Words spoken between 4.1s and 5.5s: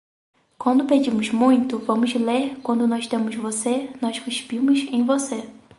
cuspimos em você.